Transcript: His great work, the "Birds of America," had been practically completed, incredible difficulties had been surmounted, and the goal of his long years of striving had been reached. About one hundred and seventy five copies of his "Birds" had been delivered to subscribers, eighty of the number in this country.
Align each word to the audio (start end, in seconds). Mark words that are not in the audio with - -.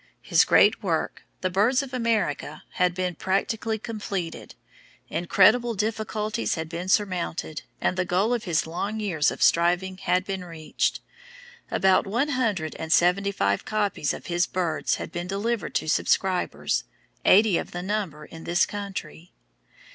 His 0.23 0.45
great 0.45 0.81
work, 0.81 1.25
the 1.41 1.51
"Birds 1.51 1.83
of 1.83 1.93
America," 1.93 2.63
had 2.71 2.95
been 2.95 3.13
practically 3.13 3.77
completed, 3.77 4.55
incredible 5.09 5.75
difficulties 5.75 6.55
had 6.55 6.67
been 6.69 6.89
surmounted, 6.89 7.61
and 7.79 7.95
the 7.95 8.03
goal 8.03 8.33
of 8.33 8.45
his 8.45 8.65
long 8.65 8.99
years 8.99 9.29
of 9.29 9.43
striving 9.43 9.97
had 9.99 10.25
been 10.25 10.43
reached. 10.43 11.01
About 11.69 12.07
one 12.07 12.29
hundred 12.29 12.75
and 12.79 12.91
seventy 12.91 13.31
five 13.31 13.63
copies 13.63 14.11
of 14.11 14.25
his 14.25 14.47
"Birds" 14.47 14.95
had 14.95 15.11
been 15.11 15.27
delivered 15.27 15.75
to 15.75 15.87
subscribers, 15.87 16.83
eighty 17.23 17.59
of 17.59 17.69
the 17.69 17.83
number 17.83 18.25
in 18.25 18.43
this 18.45 18.65
country. 18.65 19.31